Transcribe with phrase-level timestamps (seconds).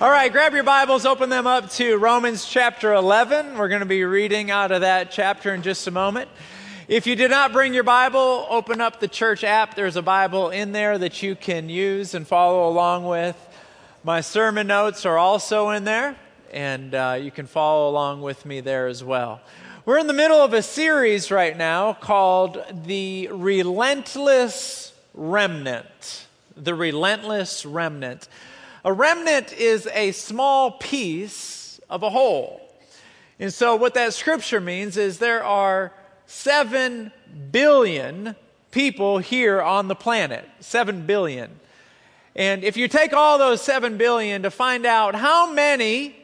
[0.00, 3.58] All right, grab your Bibles, open them up to Romans chapter 11.
[3.58, 6.30] We're going to be reading out of that chapter in just a moment.
[6.88, 9.74] If you did not bring your Bible, open up the church app.
[9.74, 13.36] There's a Bible in there that you can use and follow along with.
[14.02, 16.16] My sermon notes are also in there,
[16.50, 19.42] and uh, you can follow along with me there as well.
[19.84, 26.26] We're in the middle of a series right now called The Relentless Remnant.
[26.56, 28.28] The Relentless Remnant.
[28.84, 32.60] A remnant is a small piece of a whole.
[33.38, 35.92] And so, what that scripture means is there are
[36.26, 37.12] seven
[37.50, 38.36] billion
[38.70, 40.48] people here on the planet.
[40.60, 41.50] Seven billion.
[42.34, 46.16] And if you take all those seven billion to find out how many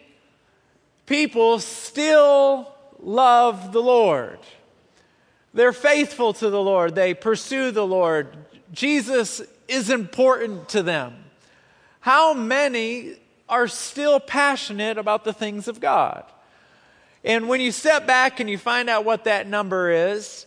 [1.04, 4.38] people still love the Lord,
[5.52, 8.28] they're faithful to the Lord, they pursue the Lord,
[8.72, 11.25] Jesus is important to them
[12.06, 13.16] how many
[13.48, 16.22] are still passionate about the things of God?
[17.24, 20.46] And when you step back and you find out what that number is,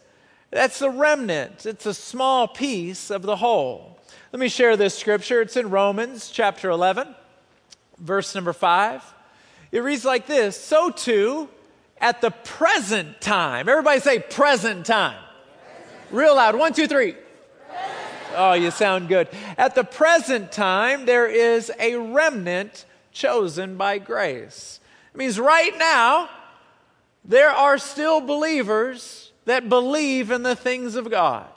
[0.51, 1.65] that's the remnant.
[1.65, 3.99] It's a small piece of the whole.
[4.31, 5.41] Let me share this scripture.
[5.41, 7.13] It's in Romans chapter 11,
[7.97, 9.03] verse number 5.
[9.73, 11.49] It reads like this So too,
[11.97, 15.21] at the present time, everybody say present time.
[16.09, 16.55] Real loud.
[16.55, 17.15] One, two, three.
[18.35, 19.27] Oh, you sound good.
[19.57, 24.79] At the present time, there is a remnant chosen by grace.
[25.13, 26.29] It means right now,
[27.25, 31.47] there are still believers that believe in the things of God.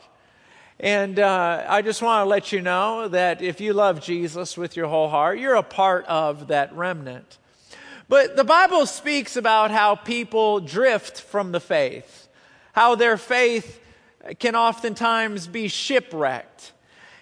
[0.80, 4.76] And uh, I just want to let you know that if you love Jesus with
[4.76, 7.38] your whole heart, you're a part of that remnant.
[8.08, 12.28] But the Bible speaks about how people drift from the faith,
[12.72, 13.78] how their faith
[14.38, 16.72] can oftentimes be shipwrecked.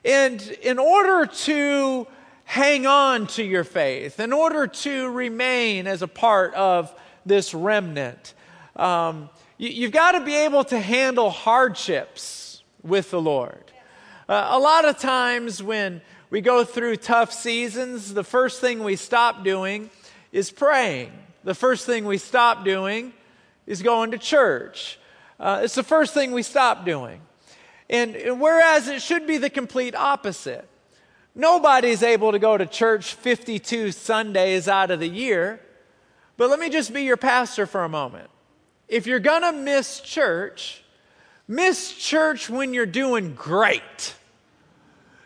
[0.05, 2.06] And in order to
[2.45, 6.93] hang on to your faith, in order to remain as a part of
[7.25, 8.34] this remnant,
[8.77, 9.28] um,
[9.59, 13.72] you, have got to be able to handle hardships with the Lord.
[14.28, 16.00] Uh, a lot of times when
[16.31, 19.91] we go through tough seasons, the first thing we stop doing
[20.32, 21.12] is praying.
[21.44, 23.12] The first thing we stop doing
[23.67, 24.99] is going to church.
[25.41, 27.23] Uh, it's the first thing we stop doing.
[27.89, 30.69] And, and whereas it should be the complete opposite.
[31.34, 35.61] Nobody's able to go to church 52 Sundays out of the year.
[36.37, 38.29] But let me just be your pastor for a moment.
[38.87, 40.83] If you're going to miss church,
[41.49, 44.15] miss church when you're doing great.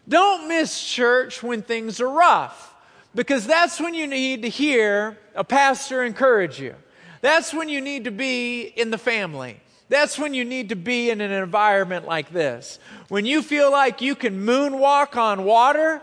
[0.09, 2.75] Don't miss church when things are rough,
[3.15, 6.75] because that's when you need to hear a pastor encourage you.
[7.23, 9.61] That's when you need to be in the family.
[9.89, 12.79] That's when you need to be in an environment like this.
[13.09, 16.01] When you feel like you can moonwalk on water,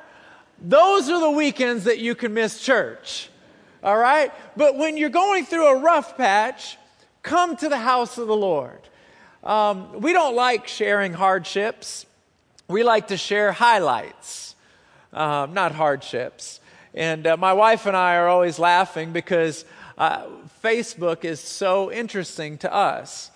[0.62, 3.30] those are the weekends that you can miss church.
[3.84, 4.31] All right?
[4.56, 6.78] But when you're going through a rough patch,
[7.24, 8.80] come to the house of the Lord.
[9.44, 12.06] Um, we don't like sharing hardships,
[12.68, 14.56] we like to share highlights,
[15.12, 16.59] um, not hardships.
[16.94, 19.66] And uh, my wife and I are always laughing because
[19.97, 20.28] uh,
[20.64, 23.31] Facebook is so interesting to us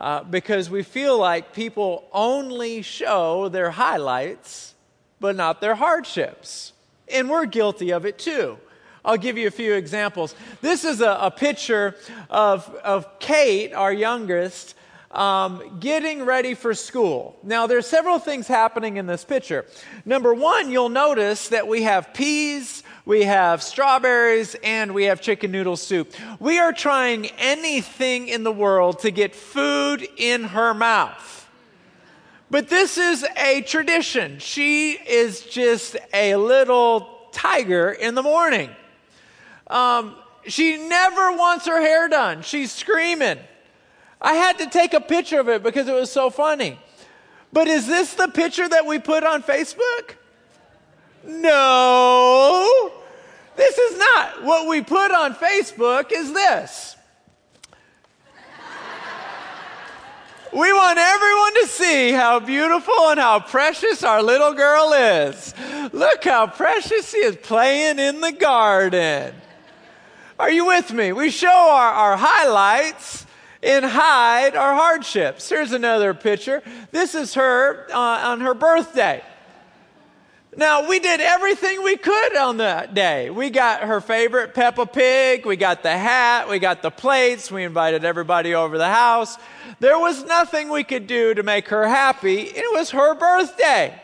[0.00, 4.74] uh, because we feel like people only show their highlights,
[5.20, 6.72] but not their hardships.
[7.12, 8.58] And we're guilty of it too.
[9.04, 10.34] I'll give you a few examples.
[10.62, 11.96] This is a, a picture
[12.30, 14.74] of, of Kate, our youngest,
[15.10, 17.38] um, getting ready for school.
[17.42, 19.66] Now, there's several things happening in this picture.
[20.06, 25.50] Number one, you'll notice that we have peas, we have strawberries, and we have chicken
[25.50, 26.14] noodle soup.
[26.38, 31.48] We are trying anything in the world to get food in her mouth.
[32.52, 34.38] But this is a tradition.
[34.38, 38.70] She is just a little tiger in the morning.
[39.66, 40.14] Um,
[40.46, 42.42] she never wants her hair done.
[42.42, 43.40] She's screaming.
[44.22, 46.78] I had to take a picture of it because it was so funny.
[47.52, 50.14] But is this the picture that we put on Facebook?
[51.26, 52.99] No.
[53.60, 54.42] This is not.
[54.42, 56.96] What we put on Facebook is this.
[60.50, 65.52] We want everyone to see how beautiful and how precious our little girl is.
[65.92, 69.34] Look how precious she is playing in the garden.
[70.38, 71.12] Are you with me?
[71.12, 73.26] We show our, our highlights
[73.62, 75.50] and hide our hardships.
[75.50, 76.62] Here's another picture.
[76.92, 79.22] This is her uh, on her birthday.
[80.56, 83.30] Now, we did everything we could on that day.
[83.30, 87.62] We got her favorite Peppa Pig, we got the hat, we got the plates, we
[87.62, 89.38] invited everybody over the house.
[89.78, 92.40] There was nothing we could do to make her happy.
[92.40, 94.00] It was her birthday.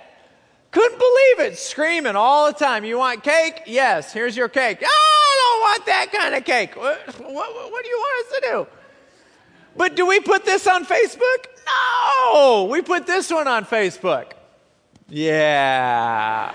[0.70, 2.84] Couldn't believe it, screaming all the time.
[2.84, 3.62] You want cake?
[3.66, 4.78] Yes, here's your cake.
[4.84, 6.76] Ah, don't want that kind of cake.
[6.76, 8.66] What, what, what do you want us to do?
[9.76, 11.46] But do we put this on Facebook?
[11.66, 14.32] No, we put this one on Facebook.
[15.08, 16.52] Yeah.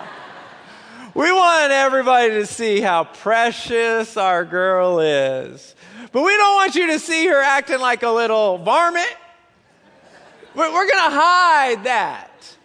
[1.14, 5.76] We want everybody to see how precious our girl is.
[6.12, 9.16] But we don't want you to see her acting like a little varmint.
[10.54, 12.58] We're, going to hide that.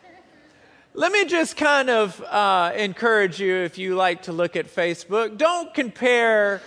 [0.95, 5.39] Let me just kind of uh, encourage you if you like to look at Facebook,
[5.39, 6.63] don't compare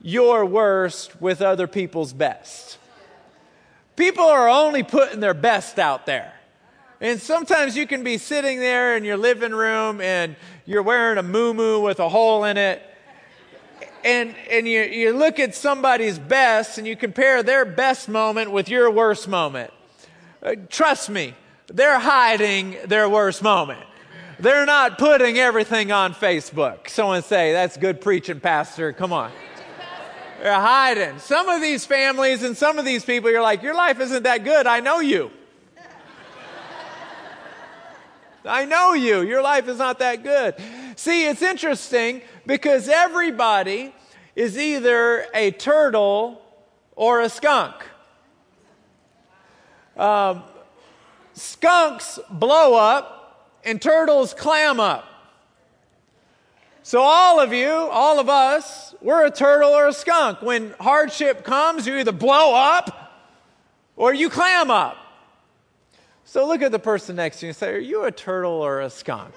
[0.00, 2.78] your worst with other people's best.
[3.94, 6.37] People are only putting their best out there.
[7.00, 10.34] And sometimes you can be sitting there in your living room and
[10.66, 12.82] you're wearing a moo with a hole in it.
[14.04, 18.68] And, and you, you look at somebody's best and you compare their best moment with
[18.68, 19.72] your worst moment.
[20.42, 21.34] Uh, trust me,
[21.68, 23.84] they're hiding their worst moment.
[24.40, 26.88] They're not putting everything on Facebook.
[26.88, 28.92] Someone say, That's good preaching, Pastor.
[28.92, 29.32] Come on.
[30.40, 31.18] They're hiding.
[31.18, 34.44] Some of these families and some of these people, you're like, Your life isn't that
[34.44, 34.66] good.
[34.68, 35.32] I know you.
[38.44, 39.22] I know you.
[39.22, 40.54] Your life is not that good.
[40.96, 43.92] See, it's interesting because everybody
[44.34, 46.42] is either a turtle
[46.94, 47.74] or a skunk.
[49.96, 50.44] Um,
[51.32, 55.04] skunks blow up and turtles clam up.
[56.84, 60.40] So, all of you, all of us, we're a turtle or a skunk.
[60.40, 63.12] When hardship comes, you either blow up
[63.94, 64.96] or you clam up.
[66.30, 68.82] So, look at the person next to you and say, Are you a turtle or
[68.82, 69.32] a skunk?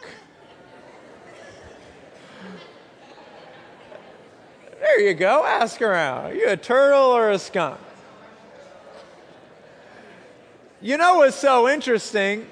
[4.81, 5.45] there you go.
[5.45, 6.25] Ask around.
[6.25, 7.79] Are you a turtle or a skunk?
[10.81, 12.45] You know what's so interesting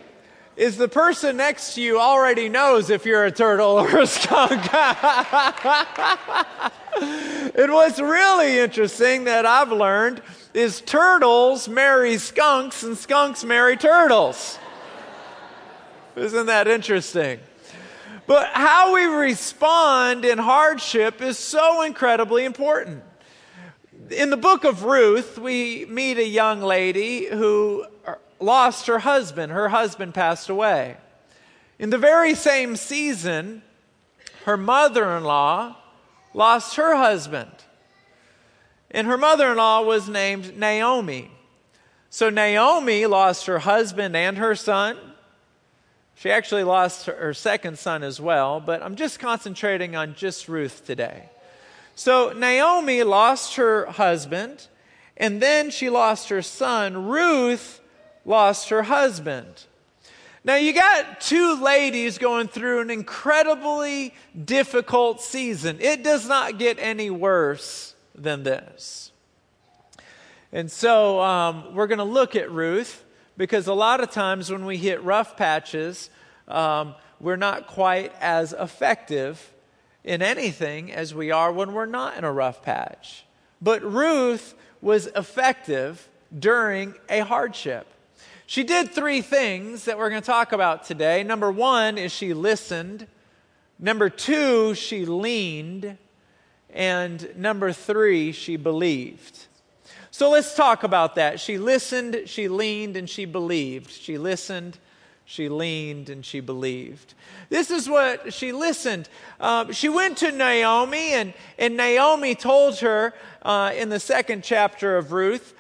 [0.55, 4.73] is the person next to you already knows if you're a turtle or a skunk.
[7.57, 10.21] and what's really interesting that I've learned
[10.53, 14.57] is turtles marry skunks and skunks marry turtles.
[16.15, 17.39] Isn't that interesting?
[18.25, 23.03] But how we respond in hardship is so incredibly important.
[24.11, 27.85] In the book of Ruth, we meet a young lady who
[28.39, 29.51] lost her husband.
[29.51, 30.97] Her husband passed away.
[31.77, 33.61] In the very same season,
[34.45, 35.77] her mother in law
[36.33, 37.51] lost her husband.
[38.91, 41.31] And her mother in law was named Naomi.
[42.09, 44.97] So Naomi lost her husband and her son.
[46.15, 50.85] She actually lost her second son as well, but I'm just concentrating on just Ruth
[50.85, 51.29] today.
[51.95, 54.67] So Naomi lost her husband,
[55.15, 57.07] and then she lost her son.
[57.07, 57.79] Ruth
[58.25, 59.65] lost her husband.
[60.43, 64.13] Now, you got two ladies going through an incredibly
[64.45, 65.77] difficult season.
[65.79, 69.11] It does not get any worse than this.
[70.51, 73.03] And so, um, we're going to look at Ruth
[73.37, 76.09] because a lot of times when we hit rough patches,
[76.47, 79.53] um, we're not quite as effective
[80.03, 83.25] in anything as we are when we're not in a rough patch.
[83.61, 86.07] But Ruth was effective
[86.37, 87.87] during a hardship.
[88.45, 91.23] She did three things that we're going to talk about today.
[91.23, 93.05] Number one is she listened.
[93.77, 95.97] Number two, she leaned.
[96.73, 99.45] And number three, she believed.
[100.11, 101.39] So let's talk about that.
[101.39, 103.91] She listened, she leaned, and she believed.
[103.91, 104.77] She listened,
[105.25, 107.13] she leaned, and she believed.
[107.49, 109.09] This is what she listened.
[109.39, 114.97] Uh, she went to Naomi, and, and Naomi told her uh, in the second chapter
[114.97, 115.55] of Ruth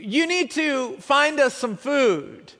[0.00, 2.52] you need to find us some food.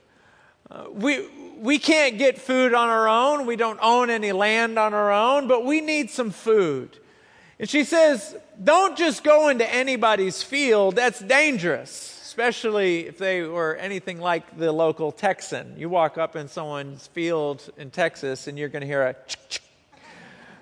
[0.71, 1.26] Uh, we,
[1.59, 3.47] we can't get food on our own.
[3.47, 6.99] We don't own any land on our own, but we need some food.
[7.61, 10.97] And she says, Don't just go into anybody's field.
[10.97, 15.75] That's dangerous, especially if they were anything like the local Texan.
[15.76, 19.17] You walk up in someone's field in Texas and you're going to hear a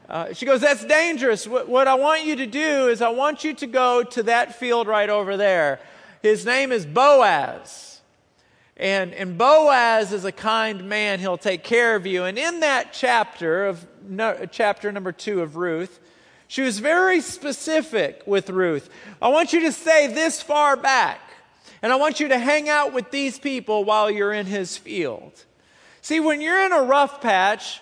[0.08, 1.46] uh, she goes, That's dangerous.
[1.46, 4.56] What, what I want you to do is, I want you to go to that
[4.56, 5.78] field right over there.
[6.20, 8.00] His name is Boaz.
[8.76, 11.20] And, and Boaz is a kind man.
[11.20, 12.24] He'll take care of you.
[12.24, 16.00] And in that chapter of no, chapter number two of Ruth,
[16.48, 18.88] she was very specific with Ruth.
[19.20, 21.20] I want you to stay this far back.
[21.82, 25.44] And I want you to hang out with these people while you're in his field.
[26.00, 27.80] See, when you're in a rough patch,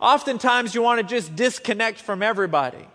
[0.00, 2.88] oftentimes you want to just disconnect from everybody.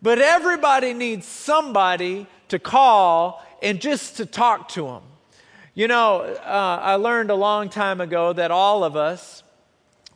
[0.00, 5.02] But everybody needs somebody to call and just to talk to them.
[5.74, 9.42] You know, uh, I learned a long time ago that all of us,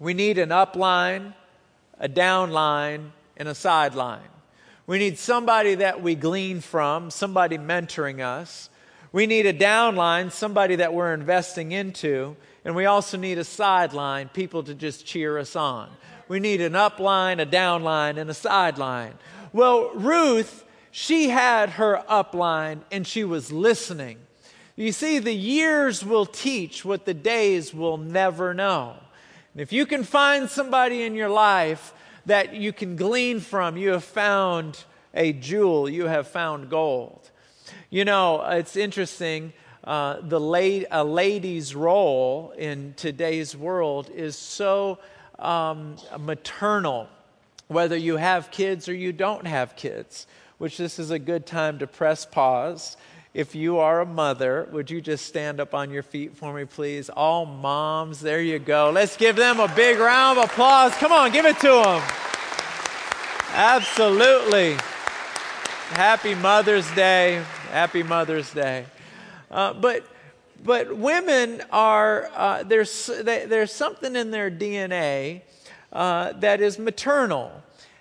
[0.00, 1.34] we need an upline,
[2.00, 4.20] a downline, and a sideline.
[4.86, 8.68] We need somebody that we glean from, somebody mentoring us.
[9.12, 12.36] We need a downline, somebody that we're investing into.
[12.64, 15.90] And we also need a sideline, people to just cheer us on.
[16.28, 19.14] We need an upline, a downline, and a sideline.
[19.52, 24.18] Well, Ruth, she had her upline and she was listening.
[24.76, 28.96] You see, the years will teach what the days will never know.
[29.52, 31.92] And if you can find somebody in your life
[32.26, 37.30] that you can glean from, you have found a jewel, you have found gold.
[37.90, 39.52] You know, it's interesting.
[39.84, 44.98] Uh, the la- a lady's role in today's world is so
[45.38, 47.08] um, maternal,
[47.68, 50.26] whether you have kids or you don't have kids,
[50.58, 52.96] which this is a good time to press pause
[53.34, 56.66] if you are a mother, would you just stand up on your feet for me,
[56.66, 57.08] please?
[57.08, 58.90] All moms, there you go.
[58.90, 60.94] Let's give them a big round of applause.
[60.96, 62.02] Come on, give it to them.
[63.54, 64.76] Absolutely.
[65.90, 67.42] Happy Mother's Day.
[67.70, 68.84] Happy Mother's Day.
[69.50, 70.06] Uh, but
[70.64, 75.42] but women are uh, there's there's something in their DNA
[75.92, 77.50] uh, that is maternal.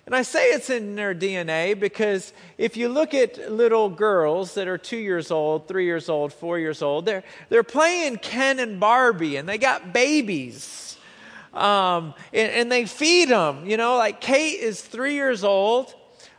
[0.06, 4.66] And I say it's in their DNA because if you look at little girls that
[4.66, 8.80] are two years old, three years old, four years old, they're, they're playing Ken and
[8.80, 10.98] Barbie and they got babies.
[11.54, 13.64] Um, and, and they feed them.
[13.66, 15.94] You know, like Kate is three years old.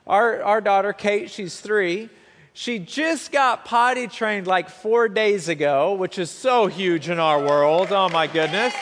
[0.05, 2.10] Our, our daughter, Kate, she's three.
[2.51, 7.39] She just got potty trained like four days ago, which is so huge in our
[7.39, 7.91] world.
[7.91, 8.74] Oh my goodness.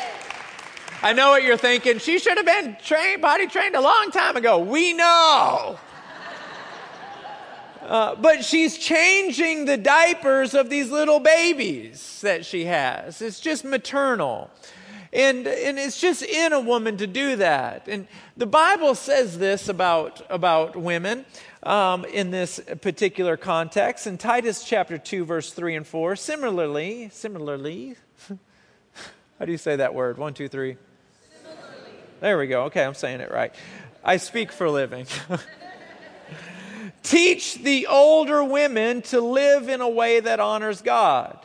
[1.03, 1.97] I know what you're thinking.
[1.97, 4.59] She should have been trained, body trained a long time ago.
[4.59, 5.79] We know.
[7.81, 13.21] Uh, but she's changing the diapers of these little babies that she has.
[13.21, 14.51] It's just maternal.
[15.11, 17.87] And, and it's just in a woman to do that.
[17.87, 21.25] And the Bible says this about, about women
[21.63, 24.07] um, in this particular context.
[24.07, 27.95] In Titus chapter 2, verse 3 and 4, similarly, similarly,
[29.39, 30.17] how do you say that word?
[30.17, 30.77] One, two, three.
[32.21, 32.65] There we go.
[32.65, 33.51] Okay, I'm saying it right.
[34.03, 35.07] I speak for a living.
[37.03, 41.39] Teach the older women to live in a way that honors God.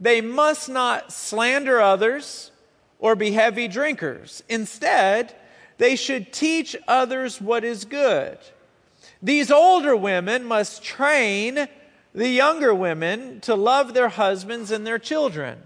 [0.00, 2.50] They must not slander others
[2.98, 4.42] or be heavy drinkers.
[4.48, 5.34] Instead,
[5.76, 8.38] they should teach others what is good.
[9.22, 11.68] These older women must train
[12.14, 15.58] the younger women to love their husbands and their children.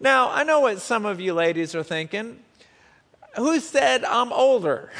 [0.00, 2.40] Now, I know what some of you ladies are thinking.
[3.36, 4.90] Who said I'm older?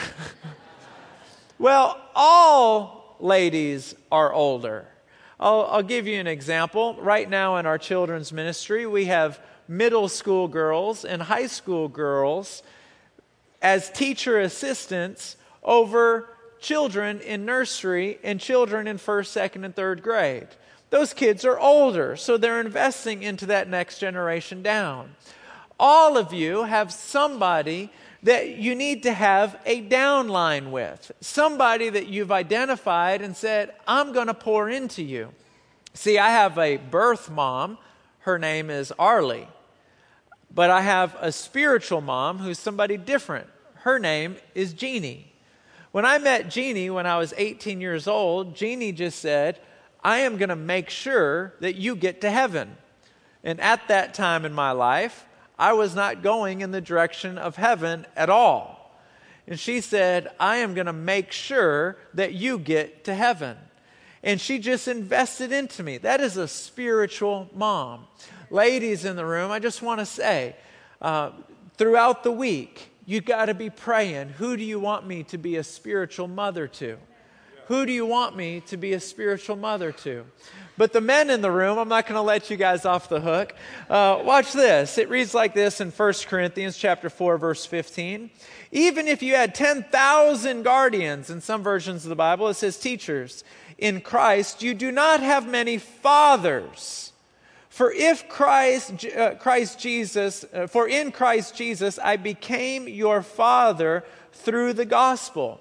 [1.59, 4.87] well, all ladies are older.
[5.39, 6.97] I'll, I'll, give you an example.
[7.01, 12.63] Right now in our children's ministry, we have middle school girls and high school girls
[13.63, 16.29] as teacher assistants over
[16.61, 20.49] children in nursery and children in first, second, and third grade.
[20.91, 25.15] Those kids are older, so they're investing into that next generation down.
[25.79, 27.91] All of you have somebody
[28.23, 31.11] that you need to have a downline with.
[31.21, 35.31] Somebody that you've identified and said, I'm going to pour into you.
[35.95, 37.79] See, I have a birth mom.
[38.21, 39.49] Her name is Arlie.
[40.53, 43.47] But I have a spiritual mom who's somebody different.
[43.75, 45.33] Her name is Jeannie.
[45.93, 49.61] When I met Jeannie when I was 18 years old, Jeannie just said,
[50.05, 52.77] I am going to make sure that you get to heaven.
[53.43, 55.27] And at that time in my life,
[55.61, 58.99] I was not going in the direction of heaven at all.
[59.47, 63.59] And she said, I am going to make sure that you get to heaven.
[64.23, 65.99] And she just invested into me.
[65.99, 68.07] That is a spiritual mom.
[68.49, 70.57] Ladies in the room, I just want to say
[71.03, 71.33] uh,
[71.77, 75.57] throughout the week, you got to be praying who do you want me to be
[75.57, 76.97] a spiritual mother to?
[77.67, 80.25] Who do you want me to be a spiritual mother to?
[80.81, 83.21] But the men in the room, I'm not going to let you guys off the
[83.21, 83.55] hook.
[83.91, 84.97] Uh, watch this.
[84.97, 88.31] It reads like this in 1 Corinthians chapter 4, verse 15.
[88.73, 93.45] Even if you had 10,000 guardians, in some versions of the Bible, it says teachers,
[93.77, 97.13] in Christ, you do not have many fathers.
[97.69, 104.03] For if Christ, uh, Christ Jesus, uh, for in Christ Jesus I became your father
[104.33, 105.61] through the gospel.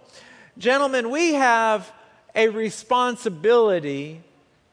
[0.57, 1.91] Gentlemen, we have
[2.33, 4.21] a responsibility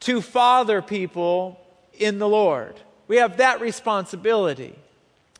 [0.01, 1.59] to father people
[1.93, 2.75] in the Lord.
[3.07, 4.75] We have that responsibility.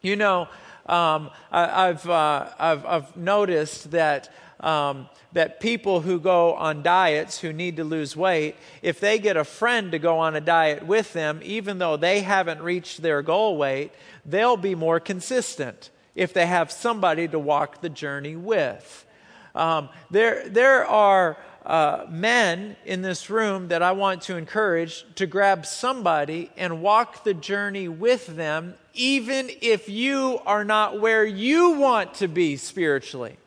[0.02, 0.48] You know,
[0.86, 7.40] um, I, have uh, I've, I've noticed that, um, that people who go on diets
[7.40, 10.86] who need to lose weight, if they get a friend to go on a diet
[10.86, 13.92] with them, even though they haven't reached their goal weight,
[14.26, 19.06] they'll be more consistent if they have somebody to walk the journey with.
[19.54, 21.38] Um, there, there are
[21.68, 27.26] uh, men in this room that I want to encourage to grab somebody and walk
[27.26, 33.38] the journey with them, even if you are not where you want to be spiritually.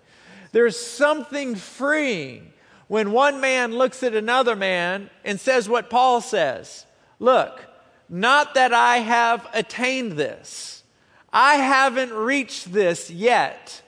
[0.52, 2.52] There's something freeing
[2.88, 6.84] when one man looks at another man and says what Paul says
[7.18, 7.64] Look,
[8.10, 10.82] not that I have attained this,
[11.32, 13.80] I haven't reached this yet.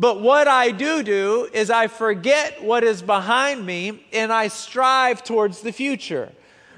[0.00, 5.22] But what I do do is I forget what is behind me and I strive
[5.22, 6.32] towards the future.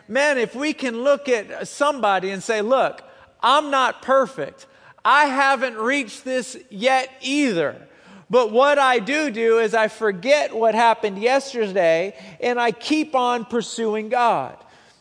[0.09, 3.01] Man, if we can look at somebody and say, Look,
[3.41, 4.67] I'm not perfect.
[5.05, 7.87] I haven't reached this yet either.
[8.29, 13.45] But what I do do is I forget what happened yesterday and I keep on
[13.45, 14.57] pursuing God.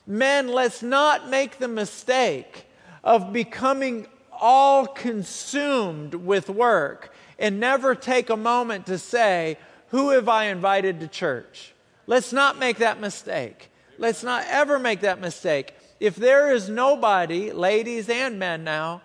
[0.06, 2.66] Men, let's not make the mistake
[3.04, 7.12] of becoming all consumed with work
[7.42, 9.58] and never take a moment to say,
[9.88, 11.74] Who have I invited to church?
[12.08, 13.70] Let's not make that mistake.
[13.98, 15.74] Let's not ever make that mistake.
[16.00, 19.02] If there is nobody, ladies and men now,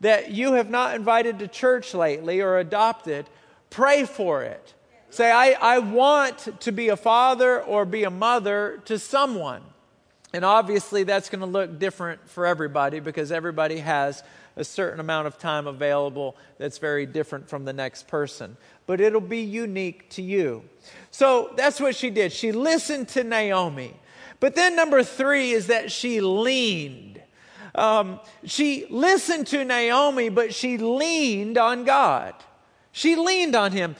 [0.00, 3.26] that you have not invited to church lately or adopted,
[3.68, 4.72] pray for it.
[5.10, 9.62] Say, I, I want to be a father or be a mother to someone.
[10.32, 14.22] And obviously, that's going to look different for everybody because everybody has
[14.56, 18.56] a certain amount of time available that's very different from the next person.
[18.86, 20.64] But it'll be unique to you.
[21.10, 22.32] So that's what she did.
[22.32, 23.94] She listened to Naomi.
[24.40, 27.20] But then, number three is that she leaned.
[27.74, 32.34] Um, she listened to Naomi, but she leaned on God.
[32.92, 33.96] She leaned on him.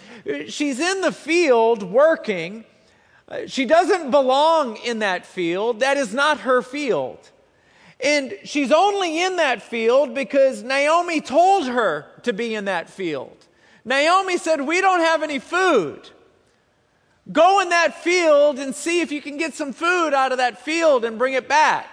[0.48, 2.64] She's in the field working
[3.46, 5.80] she doesn't belong in that field.
[5.80, 7.18] That is not her field.
[8.02, 13.36] And she's only in that field because Naomi told her to be in that field.
[13.84, 16.08] Naomi said, We don't have any food.
[17.30, 20.60] Go in that field and see if you can get some food out of that
[20.60, 21.88] field and bring it back.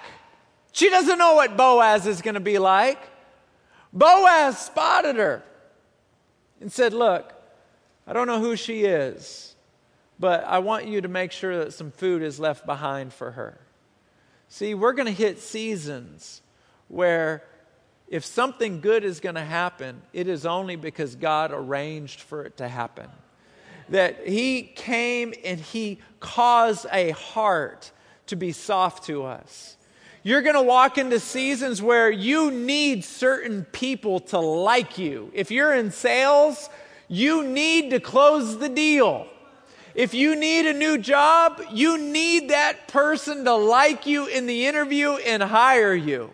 [0.72, 3.00] She doesn't know what Boaz is going to be like.
[3.92, 5.44] Boaz spotted her
[6.62, 7.34] and said, Look,
[8.08, 9.48] I don't know who she is
[10.20, 13.60] but I want you to make sure that some food is left behind for her.
[14.50, 16.42] See, we're going to hit seasons
[16.88, 17.44] where
[18.08, 22.58] if something good is going to happen, it is only because God arranged for it
[22.58, 23.10] to happen.
[23.90, 27.92] That He came and He caused a heart
[28.28, 29.76] to be soft to us.
[30.24, 35.32] You're going to walk into seasons where you need certain people to like you.
[35.34, 36.70] If you're in sales,
[37.08, 39.28] you need to close the deal.
[39.98, 44.68] If you need a new job, you need that person to like you in the
[44.68, 46.30] interview and hire you.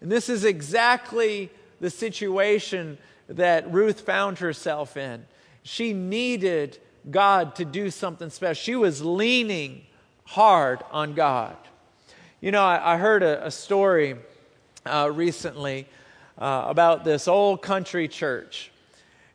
[0.00, 2.96] And this is exactly the situation
[3.28, 5.26] that Ruth found herself in.
[5.62, 6.78] She needed
[7.10, 8.62] God to do something special.
[8.62, 9.84] She was leaning
[10.24, 11.58] hard on God.
[12.40, 14.16] You know, I, I heard a, a story
[14.86, 15.86] uh, recently
[16.38, 18.72] uh, about this old country church.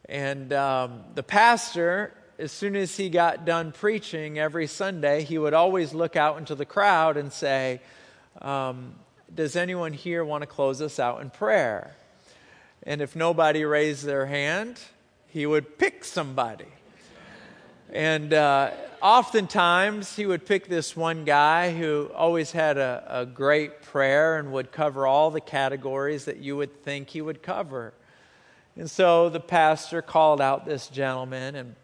[0.09, 5.53] And um, the pastor as soon as he got done preaching every Sunday, he would
[5.53, 7.81] always look out into the crowd and say,
[8.41, 8.95] um,
[9.33, 11.95] Does anyone here want to close us out in prayer?
[12.83, 14.79] And if nobody raised their hand,
[15.27, 16.67] he would pick somebody.
[17.91, 18.71] And uh,
[19.01, 24.51] oftentimes, he would pick this one guy who always had a, a great prayer and
[24.51, 27.93] would cover all the categories that you would think he would cover.
[28.75, 31.75] And so the pastor called out this gentleman and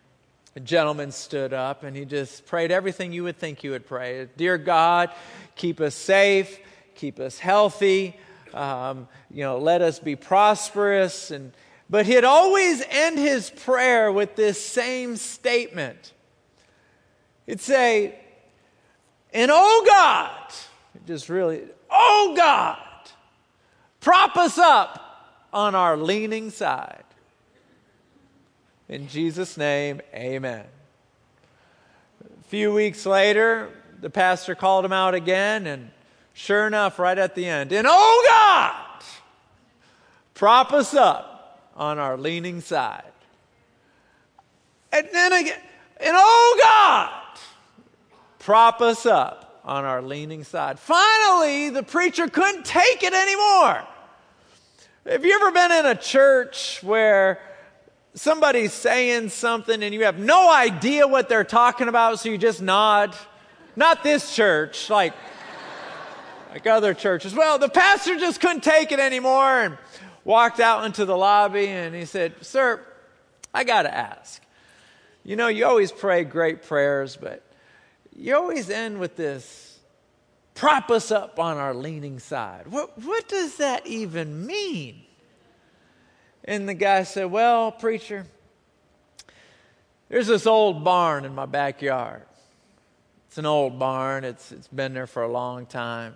[0.55, 4.27] a gentleman stood up and he just prayed everything you would think you would pray.
[4.35, 5.11] Dear God,
[5.55, 6.59] keep us safe,
[6.95, 8.17] keep us healthy,
[8.53, 11.31] um, you know, let us be prosperous.
[11.31, 11.53] And,
[11.89, 16.13] but he'd always end his prayer with this same statement.
[17.45, 18.19] He'd say,
[19.33, 20.53] and oh God,
[21.07, 22.77] just really, oh God,
[24.01, 27.03] prop us up on our leaning side.
[28.91, 30.65] In Jesus' name, amen.
[32.25, 33.69] A few weeks later,
[34.01, 35.91] the pastor called him out again, and
[36.33, 39.05] sure enough, right at the end, and oh God,
[40.33, 43.05] prop us up on our leaning side.
[44.91, 45.59] And then again,
[45.95, 47.39] and oh God,
[48.39, 50.77] prop us up on our leaning side.
[50.77, 53.87] Finally, the preacher couldn't take it anymore.
[55.05, 57.39] Have you ever been in a church where
[58.13, 62.61] somebody's saying something and you have no idea what they're talking about, so you just
[62.61, 63.15] nod.
[63.75, 65.13] Not this church, like,
[66.51, 67.33] like other churches.
[67.33, 69.77] Well, the pastor just couldn't take it anymore and
[70.23, 72.85] walked out into the lobby and he said, Sir,
[73.53, 74.41] I got to ask.
[75.23, 77.43] You know, you always pray great prayers, but
[78.15, 79.71] you always end with this
[80.53, 82.67] prop us up on our leaning side.
[82.67, 85.01] What, what does that even mean?
[86.51, 88.25] And the guy said, Well, preacher,
[90.09, 92.23] there's this old barn in my backyard.
[93.29, 96.13] It's an old barn, it's, it's been there for a long time.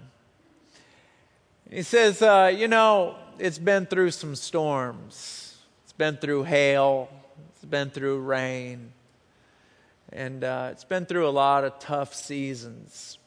[1.72, 7.08] He says, uh, You know, it's been through some storms, it's been through hail,
[7.54, 8.92] it's been through rain,
[10.12, 13.20] and uh, it's been through a lot of tough seasons.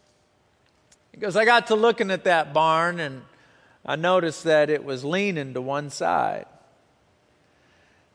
[1.10, 3.22] He goes, I got to looking at that barn and
[3.86, 6.44] I noticed that it was leaning to one side.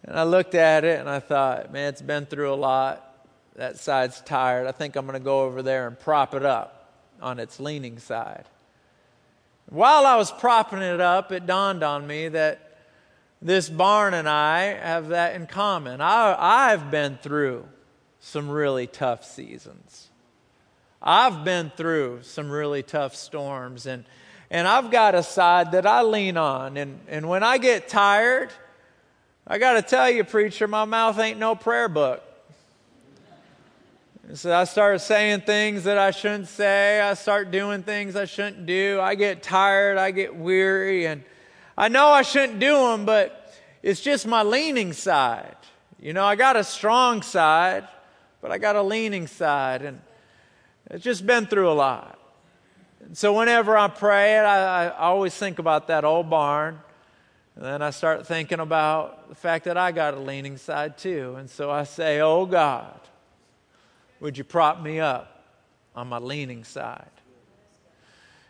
[0.05, 3.09] And I looked at it and I thought, man, it's been through a lot.
[3.55, 4.67] That side's tired.
[4.67, 7.99] I think I'm going to go over there and prop it up on its leaning
[7.99, 8.45] side.
[9.67, 12.79] While I was propping it up, it dawned on me that
[13.41, 16.01] this barn and I have that in common.
[16.01, 17.67] I, I've been through
[18.19, 20.09] some really tough seasons.
[21.01, 24.05] I've been through some really tough storms, and,
[24.49, 26.77] and I've got a side that I lean on.
[26.77, 28.49] And, and when I get tired,
[29.45, 32.23] I got to tell you, preacher, my mouth ain't no prayer book.
[34.35, 37.01] So I start saying things that I shouldn't say.
[37.01, 38.99] I start doing things I shouldn't do.
[39.01, 39.97] I get tired.
[39.97, 41.07] I get weary.
[41.07, 41.25] And
[41.77, 43.53] I know I shouldn't do them, but
[43.83, 45.57] it's just my leaning side.
[45.99, 47.85] You know, I got a strong side,
[48.41, 49.81] but I got a leaning side.
[49.81, 49.99] And
[50.89, 52.17] it's just been through a lot.
[53.01, 56.79] And so whenever I pray, I, I always think about that old barn.
[57.55, 61.35] And then I start thinking about the fact that I got a leaning side too.
[61.37, 62.99] And so I say, Oh God,
[64.19, 65.43] would you prop me up
[65.95, 67.09] on my leaning side?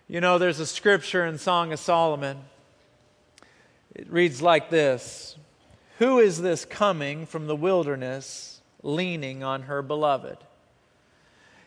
[0.07, 2.37] You know, there's a scripture in Song of Solomon.
[3.95, 5.35] It reads like this
[5.99, 10.37] Who is this coming from the wilderness leaning on her beloved?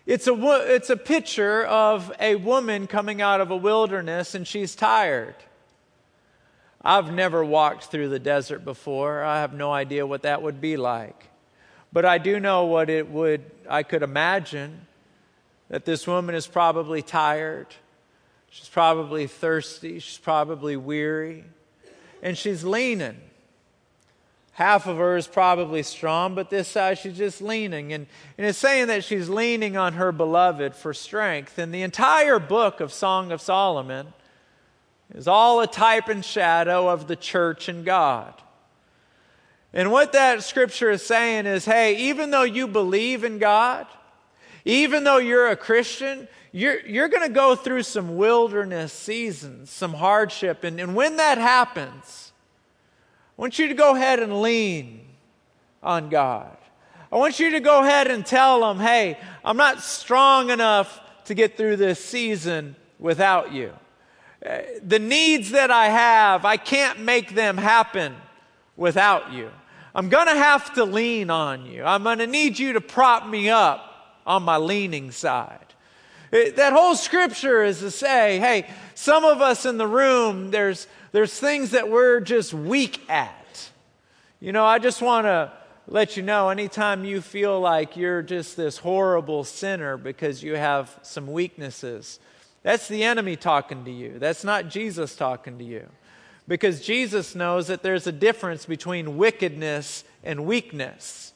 [0.07, 0.35] It's a,
[0.73, 5.35] it's a picture of a woman coming out of a wilderness and she's tired.
[6.87, 9.25] I've never walked through the desert before.
[9.25, 11.29] I have no idea what that would be like.
[11.93, 14.87] But I do know what it would, I could imagine
[15.69, 17.67] that this woman is probably tired.
[18.51, 19.99] She's probably thirsty.
[19.99, 21.43] She's probably weary.
[22.23, 23.21] And she's leaning.
[24.53, 27.93] Half of her is probably strong, but this side she's just leaning.
[27.95, 28.07] And,
[28.39, 31.59] and it's saying that she's leaning on her beloved for strength.
[31.59, 34.13] And the entire book of Song of Solomon
[35.15, 38.35] is all a type and shadow of the church and God.
[39.73, 43.87] And what that scripture is saying is hey, even though you believe in God,
[44.65, 49.93] even though you're a Christian, you're, you're going to go through some wilderness seasons, some
[49.93, 50.65] hardship.
[50.65, 52.33] And, and when that happens,
[53.39, 55.03] I want you to go ahead and lean
[55.83, 56.57] on God.
[57.13, 61.35] I want you to go ahead and tell Him, hey, I'm not strong enough to
[61.35, 63.73] get through this season without you
[64.47, 68.15] Uh, the needs that I have, I can't make them happen
[68.77, 69.51] without you.
[69.95, 71.83] I'm going to have to lean on you.
[71.83, 75.59] I'm going to need you to prop me up on my leaning side.
[76.31, 80.87] It, that whole scripture is to say, hey, some of us in the room, there's,
[81.13, 83.71] there's things that we're just weak at.
[84.39, 85.51] You know, I just want to
[85.89, 90.99] let you know anytime you feel like you're just this horrible sinner because you have
[91.03, 92.19] some weaknesses,
[92.67, 94.19] that's the enemy talking to you.
[94.19, 95.87] That's not Jesus talking to you.
[96.49, 101.33] Because Jesus knows that there's a difference between wickedness and weakness.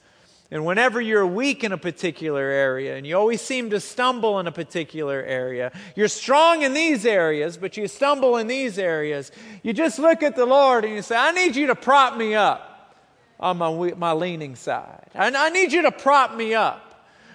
[0.50, 4.48] And whenever you're weak in a particular area and you always seem to stumble in
[4.48, 9.30] a particular area, you're strong in these areas, but you stumble in these areas,
[9.62, 12.34] you just look at the Lord and you say, I need you to prop me
[12.34, 12.96] up
[13.38, 15.06] on my, my leaning side.
[15.14, 16.89] I, I need you to prop me up.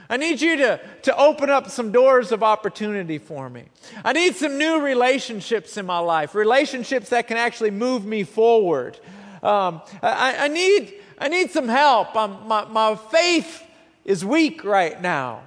[0.10, 3.66] I need you to, to open up some doors of opportunity for me.
[4.04, 9.00] I need some new relationships in my life, relationships that can actually move me forward.
[9.42, 12.16] Um, I, I, need, I need some help.
[12.16, 13.64] I'm, my, my faith
[14.04, 15.42] is weak right now.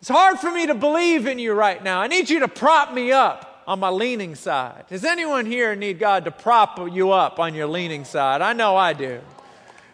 [0.00, 2.00] It's hard for me to believe in you right now.
[2.00, 4.84] I need you to prop me up on my leaning side.
[4.88, 8.40] Does anyone here need God to prop you up on your leaning side?
[8.40, 9.20] I know I do.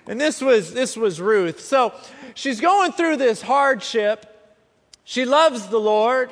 [0.07, 1.61] And this was, this was Ruth.
[1.61, 1.93] So
[2.35, 4.27] she's going through this hardship.
[5.05, 6.31] She loves the Lord.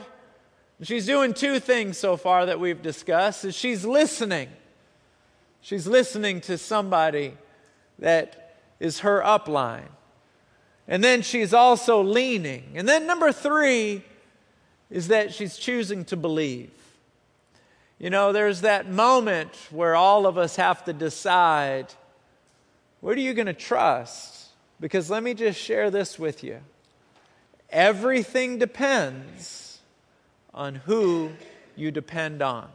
[0.83, 3.45] She's doing two things so far that we've discussed.
[3.45, 4.49] Is she's listening.
[5.61, 7.37] She's listening to somebody
[7.99, 9.89] that is her upline.
[10.89, 12.73] And then she's also leaning.
[12.75, 14.03] And then number three
[14.91, 16.73] is that she's choosing to believe.
[17.99, 21.95] You know, there's that moment where all of us have to decide
[23.01, 24.49] what are you going to trust?
[24.79, 26.61] Because let me just share this with you.
[27.71, 29.81] Everything depends
[30.53, 31.31] on who
[31.77, 32.69] you depend on.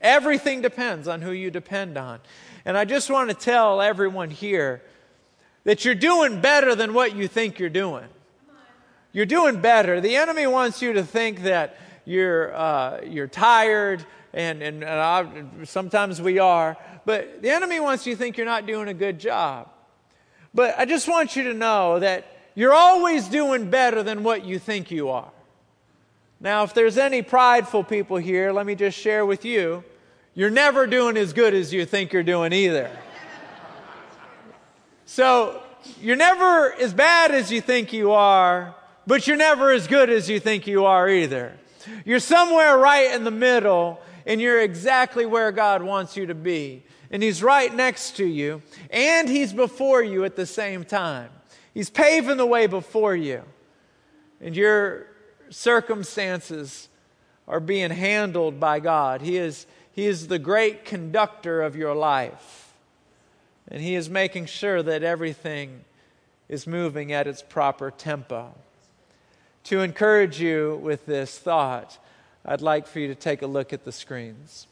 [0.00, 2.20] Everything depends on who you depend on.
[2.64, 4.82] And I just want to tell everyone here
[5.64, 8.06] that you're doing better than what you think you're doing.
[9.12, 10.00] You're doing better.
[10.00, 11.76] The enemy wants you to think that
[12.10, 18.06] you're, uh, you're tired, and, and, and I, sometimes we are, but the enemy wants
[18.06, 19.68] you to think you're not doing a good job.
[20.52, 24.58] But I just want you to know that you're always doing better than what you
[24.58, 25.30] think you are.
[26.40, 29.84] Now, if there's any prideful people here, let me just share with you
[30.34, 32.90] you're never doing as good as you think you're doing either.
[35.04, 35.60] so,
[36.00, 38.74] you're never as bad as you think you are,
[39.06, 41.52] but you're never as good as you think you are either.
[42.04, 46.82] You're somewhere right in the middle, and you're exactly where God wants you to be.
[47.10, 51.30] And He's right next to you, and He's before you at the same time.
[51.74, 53.42] He's paving the way before you.
[54.40, 55.06] And your
[55.50, 56.88] circumstances
[57.46, 59.20] are being handled by God.
[59.20, 62.72] He is, he is the great conductor of your life.
[63.68, 65.84] And He is making sure that everything
[66.48, 68.52] is moving at its proper tempo.
[69.70, 71.96] To encourage you with this thought,
[72.44, 74.66] I'd like for you to take a look at the screens.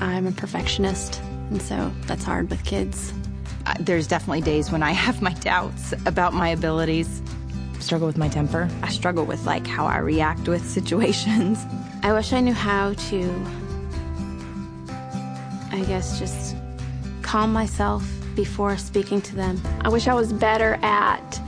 [0.00, 3.12] I'm a perfectionist, and so that's hard with kids.
[3.78, 7.22] There's definitely days when I have my doubts about my abilities.
[7.78, 8.68] Struggle with my temper.
[8.82, 11.64] I struggle with like how I react with situations.
[12.08, 13.46] I wish I knew how to,
[15.70, 16.56] I guess, just
[17.20, 18.02] calm myself
[18.34, 19.60] before speaking to them.
[19.82, 21.38] I wish I was better at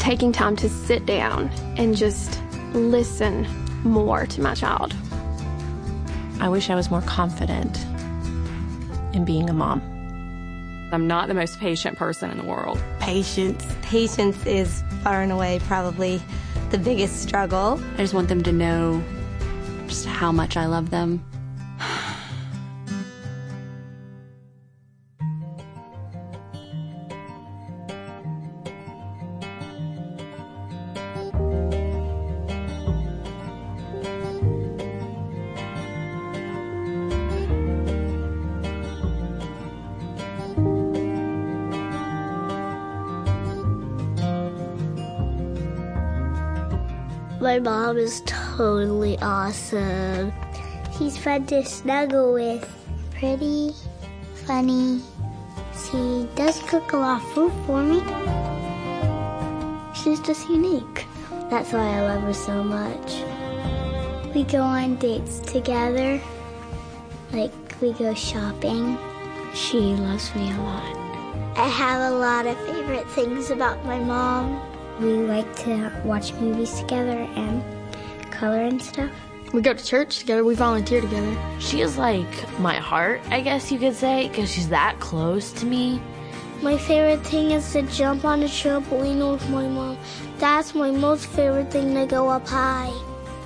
[0.00, 3.46] taking time to sit down and just listen
[3.84, 4.92] more to my child.
[6.40, 7.78] I wish I was more confident
[9.14, 9.80] in being a mom.
[10.92, 12.82] I'm not the most patient person in the world.
[12.98, 13.64] Patience.
[13.82, 16.20] Patience is far and away probably
[16.70, 17.80] the biggest struggle.
[17.94, 19.00] I just want them to know
[19.88, 21.24] just how much I love them.
[47.40, 48.22] My mom is
[48.56, 50.32] totally awesome.
[50.96, 52.62] She's fun to snuggle with.
[53.18, 53.72] Pretty,
[54.46, 55.02] funny.
[55.74, 57.98] She does cook a lot of food for me.
[59.94, 61.06] She's just unique.
[61.50, 63.24] That's why I love her so much.
[64.34, 66.20] We go on dates together.
[67.32, 68.98] Like, we go shopping.
[69.54, 70.96] She loves me a lot.
[71.56, 74.60] I have a lot of favorite things about my mom.
[75.00, 77.62] We like to watch movies together and
[78.34, 79.10] color and stuff.
[79.52, 81.36] We go to church together, we volunteer together.
[81.60, 85.66] She is like my heart, I guess you could say, because she's that close to
[85.66, 86.00] me.
[86.60, 89.98] My favorite thing is to jump on a trampoline with my mom.
[90.38, 92.92] That's my most favorite thing to go up high.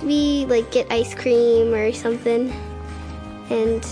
[0.01, 2.51] We like get ice cream or something
[3.49, 3.85] and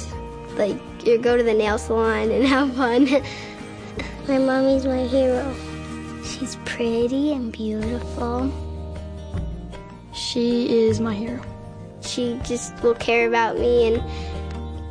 [0.56, 3.06] like you go to the nail salon and have fun.
[4.28, 5.54] my mommy's my hero.
[6.24, 8.52] She's pretty and beautiful.
[10.18, 11.40] She is my hero.
[12.02, 14.04] She just will care about me and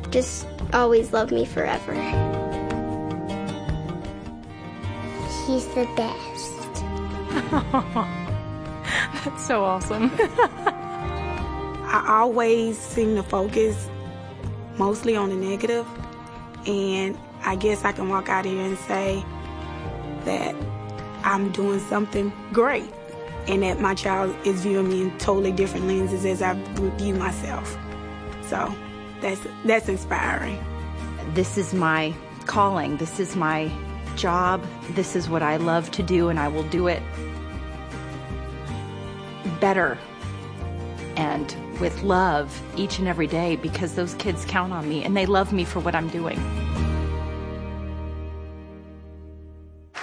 [0.09, 1.93] just always love me forever.
[5.45, 6.53] She's the best.
[9.25, 10.11] That's so awesome.
[11.89, 13.89] I always seem to focus
[14.77, 15.85] mostly on the negative,
[16.65, 19.25] and I guess I can walk out here and say
[20.23, 20.55] that
[21.25, 22.93] I'm doing something great
[23.47, 26.53] and that my child is viewing me in totally different lenses as I
[26.97, 27.77] view myself.
[28.43, 28.73] So
[29.21, 30.63] that's that's inspiring.
[31.33, 32.13] This is my
[32.45, 32.97] calling.
[32.97, 33.71] This is my
[34.15, 34.63] job.
[34.91, 37.01] This is what I love to do and I will do it
[39.59, 39.97] better
[41.15, 45.25] and with love each and every day because those kids count on me and they
[45.25, 46.37] love me for what I'm doing.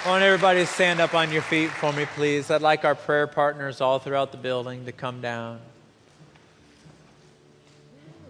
[0.04, 2.50] I want everybody to stand up on your feet for me, please.
[2.50, 5.60] I'd like our prayer partners all throughout the building to come down.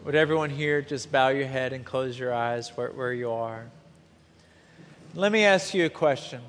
[0.04, 3.64] Would everyone here just bow your head and close your eyes where, where you are?
[5.16, 6.42] Let me ask you a question.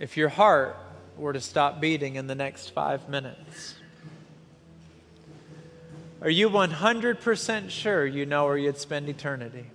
[0.00, 0.78] If your heart
[1.18, 3.74] were to stop beating in the next five minutes,
[6.22, 9.66] Are you 100% sure you know where you'd spend eternity?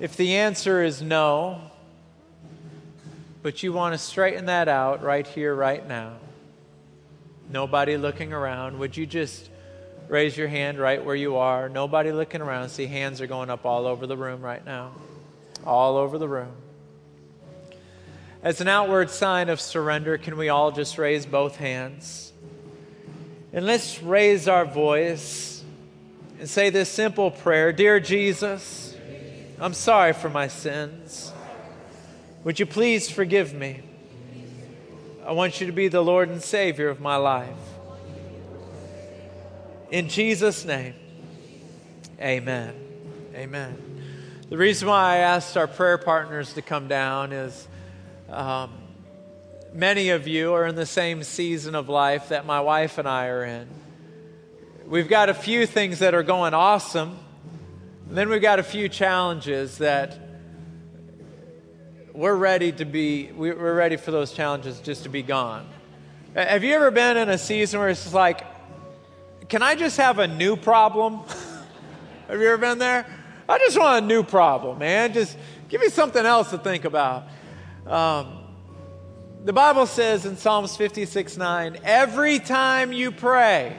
[0.00, 1.60] If the answer is no,
[3.42, 6.14] but you want to straighten that out right here, right now,
[7.50, 9.50] nobody looking around, would you just
[10.08, 11.68] raise your hand right where you are?
[11.68, 12.70] Nobody looking around.
[12.70, 14.92] See, hands are going up all over the room right now.
[15.66, 16.52] All over the room.
[18.42, 22.32] As an outward sign of surrender, can we all just raise both hands?
[23.52, 25.62] And let's raise our voice
[26.38, 28.89] and say this simple prayer Dear Jesus,
[29.60, 31.34] I'm sorry for my sins.
[32.44, 33.82] Would you please forgive me?
[35.26, 37.48] I want you to be the Lord and Savior of my life.
[39.90, 40.94] In Jesus' name,
[42.18, 42.74] amen.
[43.34, 44.00] Amen.
[44.48, 47.68] The reason why I asked our prayer partners to come down is
[48.30, 48.72] um,
[49.74, 53.26] many of you are in the same season of life that my wife and I
[53.26, 53.68] are in.
[54.86, 57.18] We've got a few things that are going awesome,
[58.10, 60.18] and then we've got a few challenges that
[62.12, 65.68] we're ready to be, we're ready for those challenges just to be gone.
[66.34, 68.44] Have you ever been in a season where it's like,
[69.48, 71.18] can I just have a new problem?
[72.28, 73.06] have you ever been there?
[73.48, 75.12] I just want a new problem, man.
[75.12, 77.28] Just give me something else to think about.
[77.86, 78.38] Um,
[79.44, 83.76] the Bible says in Psalms 56 9, every time you pray,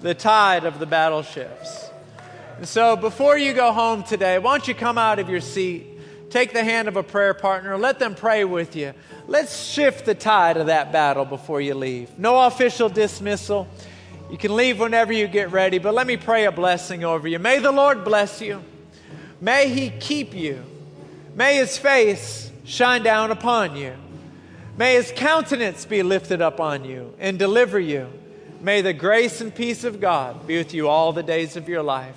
[0.00, 1.90] the tide of the battle shifts.
[2.64, 6.52] So before you go home today, why don't you come out of your seat, take
[6.52, 8.94] the hand of a prayer partner, let them pray with you.
[9.26, 12.16] Let's shift the tide of that battle before you leave.
[12.18, 13.66] No official dismissal.
[14.30, 17.38] You can leave whenever you get ready, but let me pray a blessing over you.
[17.40, 18.62] May the Lord bless you.
[19.40, 20.62] May He keep you.
[21.34, 23.94] May His face shine down upon you.
[24.76, 28.08] May His countenance be lifted up on you and deliver you.
[28.60, 31.82] May the grace and peace of God be with you all the days of your
[31.82, 32.16] life.